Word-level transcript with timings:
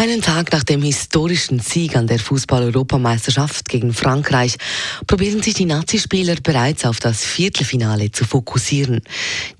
Einen 0.00 0.22
Tag 0.22 0.50
nach 0.52 0.64
dem 0.64 0.80
historischen 0.80 1.60
Sieg 1.60 1.94
an 1.94 2.06
der 2.06 2.18
Fußball-Europameisterschaft 2.18 3.68
gegen 3.68 3.92
Frankreich 3.92 4.56
probieren 5.06 5.42
sich 5.42 5.52
die 5.52 5.66
Nazispieler 5.66 6.36
bereits 6.42 6.86
auf 6.86 7.00
das 7.00 7.22
Viertelfinale 7.22 8.10
zu 8.10 8.24
fokussieren. 8.24 9.02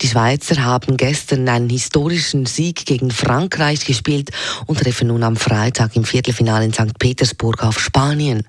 Die 0.00 0.08
Schweizer 0.08 0.64
haben 0.64 0.96
gestern 0.96 1.46
einen 1.46 1.68
historischen 1.68 2.46
Sieg 2.46 2.86
gegen 2.86 3.10
Frankreich 3.10 3.84
gespielt 3.84 4.30
und 4.64 4.80
treffen 4.80 5.08
nun 5.08 5.24
am 5.24 5.36
Freitag 5.36 5.94
im 5.94 6.04
Viertelfinale 6.04 6.64
in 6.64 6.72
St. 6.72 6.98
Petersburg 6.98 7.62
auf 7.62 7.78
Spanien. 7.78 8.44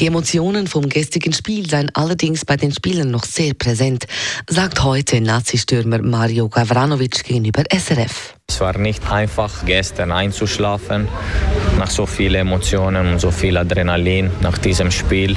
Die 0.00 0.06
Emotionen 0.06 0.66
vom 0.66 0.88
gestrigen 0.88 1.34
Spiel 1.34 1.68
seien 1.68 1.94
allerdings 1.94 2.46
bei 2.46 2.56
den 2.56 2.72
Spielern 2.72 3.10
noch 3.10 3.24
sehr 3.24 3.52
präsent, 3.52 4.06
sagt 4.48 4.82
heute 4.82 5.20
Nazistürmer 5.20 6.00
Mario 6.00 6.48
Gavranovic 6.48 7.22
gegenüber 7.22 7.64
SRF. 7.70 8.37
Es 8.58 8.62
war 8.62 8.76
nicht 8.76 9.08
einfach, 9.08 9.64
gestern 9.66 10.10
einzuschlafen, 10.10 11.06
nach 11.78 11.90
so 11.90 12.06
vielen 12.06 12.40
Emotionen 12.40 13.12
und 13.12 13.20
so 13.20 13.30
viel 13.30 13.56
Adrenalin 13.56 14.32
nach 14.40 14.58
diesem 14.58 14.90
Spiel. 14.90 15.36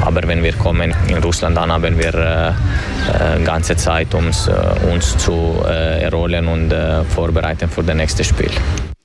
Aber 0.00 0.26
wenn 0.26 0.42
wir 0.42 0.54
kommen 0.54 0.92
in 1.06 1.18
Russland 1.18 1.56
an, 1.56 1.70
haben 1.70 1.96
wir 1.96 2.14
äh, 2.14 2.48
äh, 2.48 3.44
ganze 3.44 3.76
Zeit, 3.76 4.12
um 4.12 4.26
äh, 4.26 4.92
uns 4.92 5.16
zu 5.18 5.62
äh, 5.66 6.02
erholen 6.02 6.48
und 6.48 6.72
äh, 6.72 7.04
vorbereiten 7.04 7.68
für 7.68 7.84
das 7.84 7.94
nächste 7.94 8.24
Spiel. 8.24 8.50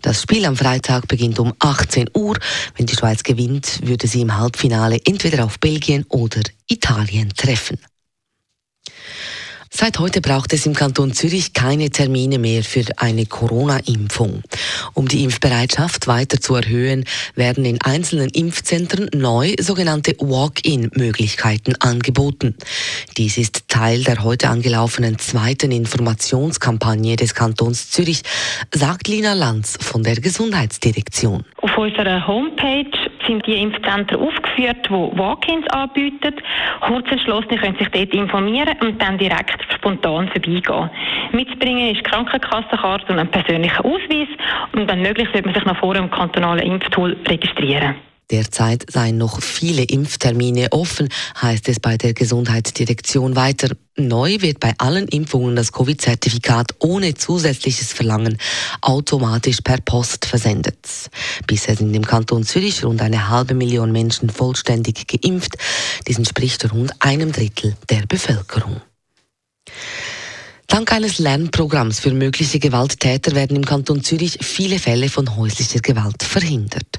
Das 0.01 0.23
Spiel 0.23 0.45
am 0.45 0.55
Freitag 0.55 1.07
beginnt 1.07 1.37
um 1.37 1.53
18 1.59 2.09
Uhr. 2.15 2.35
Wenn 2.75 2.87
die 2.87 2.95
Schweiz 2.95 3.21
gewinnt, 3.21 3.81
würde 3.83 4.07
sie 4.07 4.21
im 4.21 4.35
Halbfinale 4.35 4.97
entweder 5.05 5.45
auf 5.45 5.59
Belgien 5.59 6.05
oder 6.09 6.41
Italien 6.67 7.31
treffen. 7.37 7.77
Seit 9.75 9.97
heute 9.97 10.21
braucht 10.21 10.53
es 10.53 10.67
im 10.67 10.75
Kanton 10.75 11.13
Zürich 11.13 11.53
keine 11.53 11.89
Termine 11.89 12.37
mehr 12.37 12.63
für 12.63 12.85
eine 12.97 13.25
Corona-Impfung. 13.25 14.43
Um 14.93 15.07
die 15.07 15.23
Impfbereitschaft 15.23 16.05
weiter 16.05 16.39
zu 16.39 16.53
erhöhen, 16.53 17.05
werden 17.33 17.65
in 17.65 17.81
einzelnen 17.81 18.29
Impfzentren 18.29 19.09
neu 19.15 19.55
sogenannte 19.59 20.15
Walk-in-Möglichkeiten 20.19 21.73
angeboten. 21.79 22.55
Dies 23.17 23.39
ist 23.39 23.67
Teil 23.67 24.03
der 24.03 24.23
heute 24.23 24.49
angelaufenen 24.49 25.17
zweiten 25.17 25.71
Informationskampagne 25.71 27.15
des 27.15 27.33
Kantons 27.33 27.89
Zürich, 27.89 28.21
sagt 28.71 29.07
Lina 29.07 29.33
Lanz 29.33 29.79
von 29.81 30.03
der 30.03 30.17
Gesundheitsdirektion. 30.17 31.45
Auf 31.57 31.75
unserer 31.79 32.27
Homepage 32.27 32.91
sind 33.27 33.45
die 33.45 33.61
Impfzentren 33.61 34.19
aufgeführt, 34.19 34.77
die 34.87 34.91
Walk-ins 34.91 35.67
anbieten. 35.67 36.35
Kurzentschlossene 36.81 37.57
können 37.57 37.77
sich 37.77 37.89
dort 37.89 38.13
informieren 38.13 38.75
und 38.81 39.01
dann 39.01 39.17
direkt 39.17 39.65
spontan 39.73 40.29
vorbeigehen. 40.29 40.89
Mitzubringen 41.31 41.95
ist 41.95 42.03
Krankenkassenkarte 42.03 43.13
und 43.13 43.19
ein 43.19 43.31
persönlicher 43.31 43.83
Ausweis 43.83 44.27
und 44.73 44.89
wenn 44.89 45.01
möglich 45.01 45.27
sollte 45.31 45.47
man 45.47 45.55
sich 45.55 45.65
noch 45.65 45.77
vor 45.77 45.93
dem 45.93 46.09
kantonalen 46.09 46.65
Impftool 46.65 47.17
registrieren. 47.27 47.95
Derzeit 48.33 48.91
seien 48.91 49.19
noch 49.19 49.43
viele 49.43 49.83
Impftermine 49.83 50.71
offen, 50.71 51.07
heißt 51.39 51.69
es 51.69 51.79
bei 51.79 51.97
der 51.97 52.15
Gesundheitsdirektion 52.15 53.35
weiter. 53.35 53.69
Neu 53.95 54.37
wird 54.39 54.59
bei 54.59 54.73
allen 54.79 55.07
Impfungen 55.07 55.55
das 55.55 55.71
Covid-Zertifikat 55.71 56.71
ohne 56.79 57.13
zusätzliches 57.13 57.93
Verlangen 57.93 58.39
automatisch 58.81 59.61
per 59.61 59.77
Post 59.81 60.25
versendet. 60.25 61.11
Bisher 61.45 61.75
sind 61.75 61.93
im 61.93 62.07
Kanton 62.07 62.43
Zürich 62.43 62.83
rund 62.83 63.03
eine 63.03 63.29
halbe 63.29 63.53
Million 63.53 63.91
Menschen 63.91 64.31
vollständig 64.31 65.05
geimpft. 65.05 65.53
Dies 66.07 66.17
entspricht 66.17 66.73
rund 66.73 66.91
einem 67.03 67.31
Drittel 67.31 67.75
der 67.91 68.07
Bevölkerung. 68.07 68.81
Dank 70.73 70.91
eines 70.91 71.19
Lernprogramms 71.19 71.99
für 71.99 72.09
mögliche 72.09 72.57
Gewalttäter 72.57 73.35
werden 73.35 73.55
im 73.55 73.63
Kanton 73.63 74.03
Zürich 74.03 74.39
viele 74.41 74.79
Fälle 74.79 75.07
von 75.07 75.35
häuslicher 75.35 75.81
Gewalt 75.81 76.23
verhindert. 76.23 76.97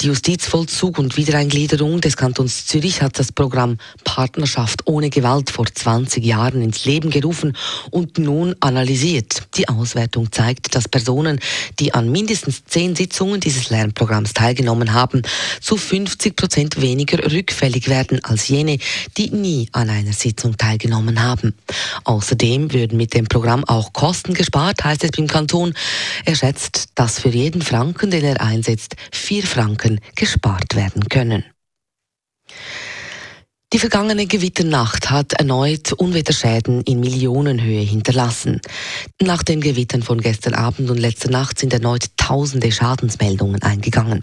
Die 0.00 0.06
Justizvollzug 0.06 0.96
und 1.00 1.16
Wiedereingliederung 1.16 2.00
des 2.00 2.16
Kantons 2.16 2.66
Zürich 2.66 3.02
hat 3.02 3.18
das 3.18 3.32
Programm 3.32 3.78
Partnerschaft 4.04 4.86
ohne 4.86 5.10
Gewalt 5.10 5.50
vor 5.50 5.66
20 5.66 6.24
Jahren 6.24 6.62
ins 6.62 6.84
Leben 6.84 7.10
gerufen 7.10 7.56
und 7.90 8.16
nun 8.16 8.54
analysiert. 8.60 9.42
Die 9.56 9.68
Auswertung 9.68 10.30
zeigt, 10.30 10.76
dass 10.76 10.88
Personen, 10.88 11.40
die 11.80 11.94
an 11.94 12.12
mindestens 12.12 12.64
zehn 12.64 12.94
Sitzungen 12.94 13.40
dieses 13.40 13.70
Lernprogramms 13.70 14.34
teilgenommen 14.34 14.92
haben, 14.92 15.22
zu 15.60 15.76
50 15.76 16.36
Prozent 16.36 16.80
weniger 16.80 17.32
rückfällig 17.32 17.88
werden 17.88 18.22
als 18.22 18.46
jene, 18.46 18.78
die 19.16 19.30
nie 19.30 19.68
an 19.72 19.90
einer 19.90 20.12
Sitzung 20.12 20.56
teilgenommen 20.56 21.24
haben. 21.24 21.54
Außerdem 22.04 22.72
würden 22.72 22.98
mit 22.98 23.14
dem 23.14 23.26
Programm 23.26 23.64
auch 23.64 23.92
Kosten 23.92 24.34
gespart, 24.34 24.84
heißt 24.84 25.02
es 25.02 25.18
im 25.18 25.26
Kanton. 25.26 25.74
Er 26.24 26.36
schätzt, 26.36 26.90
dass 26.94 27.18
für 27.18 27.30
jeden 27.30 27.62
Franken, 27.62 28.12
den 28.12 28.22
er 28.22 28.40
einsetzt, 28.40 28.94
vier 29.10 29.42
Franken 29.42 29.87
Franken 29.88 30.00
gespart 30.14 30.74
werden 30.74 31.08
können. 31.08 31.44
Die 33.74 33.78
vergangene 33.78 34.26
Gewitternacht 34.26 35.10
hat 35.10 35.34
erneut 35.34 35.92
Unwetterschäden 35.92 36.82
in 36.84 37.00
Millionenhöhe 37.00 37.82
hinterlassen. 37.82 38.62
Nach 39.20 39.42
den 39.42 39.60
Gewittern 39.60 40.02
von 40.02 40.20
gestern 40.20 40.54
Abend 40.54 40.88
und 40.88 40.96
letzter 40.96 41.30
Nacht 41.30 41.58
sind 41.58 41.74
erneut 41.74 42.06
tausende 42.28 42.70
Schadensmeldungen 42.70 43.62
eingegangen. 43.62 44.22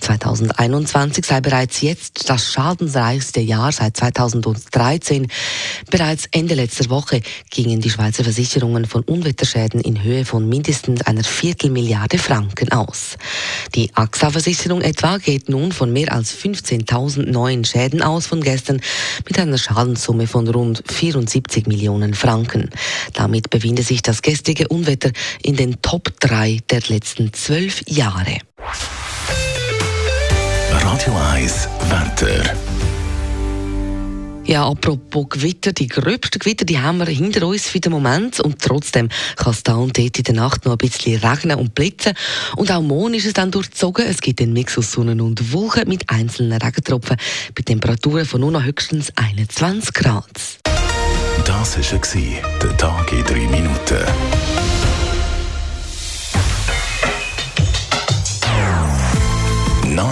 2021 0.00 1.26
sei 1.26 1.42
bereits 1.42 1.82
jetzt 1.82 2.30
das 2.30 2.50
schadensreichste 2.50 3.40
Jahr 3.40 3.70
seit 3.70 3.98
2013. 3.98 5.26
Bereits 5.90 6.26
Ende 6.30 6.54
letzter 6.54 6.88
Woche 6.88 7.20
gingen 7.50 7.82
die 7.82 7.90
Schweizer 7.90 8.24
Versicherungen 8.24 8.86
von 8.86 9.02
Unwetterschäden 9.02 9.82
in 9.82 10.02
Höhe 10.02 10.24
von 10.24 10.48
mindestens 10.48 11.02
einer 11.02 11.22
Viertelmilliarde 11.22 12.16
Franken 12.16 12.72
aus. 12.72 13.18
Die 13.74 13.90
AXA-Versicherung 13.94 14.80
etwa 14.80 15.18
geht 15.18 15.50
nun 15.50 15.72
von 15.72 15.92
mehr 15.92 16.12
als 16.12 16.34
15.000 16.34 17.30
neuen 17.30 17.66
Schäden 17.66 18.00
aus 18.00 18.26
von 18.26 18.40
gestern 18.40 18.80
mit 19.26 19.38
einer 19.38 19.58
Schadenssumme 19.58 20.26
von 20.26 20.48
rund 20.48 20.82
74 20.86 21.66
Millionen 21.66 22.14
Franken. 22.14 22.70
Damit 23.12 23.50
befindet 23.50 23.86
sich 23.86 24.00
das 24.00 24.22
gestrige 24.22 24.68
Unwetter 24.68 25.10
in 25.42 25.56
den 25.56 25.82
Top 25.82 26.18
3 26.20 26.60
der 26.70 26.80
letzten 26.88 27.33
zwölf 27.34 27.82
Jahre. 27.86 28.38
Radio 30.70 31.14
1 31.32 31.68
Wetter. 31.90 32.54
Ja, 34.44 34.68
apropos 34.68 35.26
Gewitter, 35.30 35.72
die 35.72 35.88
gröbsten 35.88 36.38
Gewitter, 36.38 36.64
die 36.64 36.78
haben 36.78 36.98
wir 36.98 37.06
hinter 37.06 37.46
uns 37.46 37.66
für 37.66 37.80
den 37.80 37.92
Moment 37.92 38.40
und 38.40 38.60
trotzdem 38.60 39.08
kann 39.36 39.52
es 39.52 39.62
da 39.62 39.74
und 39.76 39.98
dort 39.98 40.18
in 40.18 40.24
der 40.24 40.34
Nacht 40.34 40.64
noch 40.64 40.72
ein 40.72 40.78
bisschen 40.78 41.18
regnen 41.18 41.58
und 41.58 41.74
blitzen 41.74 42.12
und 42.56 42.70
auch 42.70 42.82
morgen 42.82 43.14
ist 43.14 43.26
es 43.26 43.32
dann 43.32 43.50
durchzogen. 43.50 44.06
Es 44.06 44.20
gibt 44.20 44.40
einen 44.40 44.52
Mix 44.52 44.76
aus 44.76 44.92
Sonne 44.92 45.22
und 45.22 45.52
Wolken 45.52 45.88
mit 45.88 46.10
einzelnen 46.10 46.60
Regentropfen 46.60 47.16
bei 47.54 47.62
Temperaturen 47.62 48.26
von 48.26 48.42
nur 48.42 48.52
noch 48.52 48.62
höchstens 48.62 49.12
21 49.16 49.92
Grad. 49.94 50.28
Das 51.44 51.78
war 51.78 52.60
der 52.62 52.76
Tag 52.76 53.12
in 53.12 53.24
drei 53.24 53.46
Minuten. 53.48 54.93